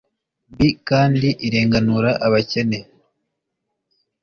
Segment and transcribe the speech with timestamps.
[0.57, 2.79] bkandi irenganura abakene